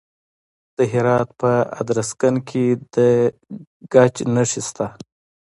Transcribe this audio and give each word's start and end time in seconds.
د 0.77 0.79
هرات 0.93 1.29
په 1.41 1.51
ادرسکن 1.81 2.35
کې 2.49 2.65
د 2.93 2.95
ګچ 3.93 4.15
نښې 4.33 4.61
شته. 4.67 4.87